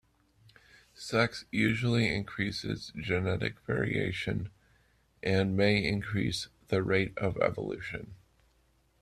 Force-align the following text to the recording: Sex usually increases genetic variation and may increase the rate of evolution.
Sex 0.95 1.45
usually 1.51 2.07
increases 2.11 2.91
genetic 2.99 3.59
variation 3.67 4.49
and 5.21 5.55
may 5.55 5.77
increase 5.85 6.47
the 6.69 6.81
rate 6.81 7.15
of 7.19 7.37
evolution. 7.37 8.15